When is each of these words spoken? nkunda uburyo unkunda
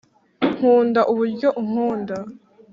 nkunda 0.53 1.01
uburyo 1.11 1.47
unkunda 1.61 2.17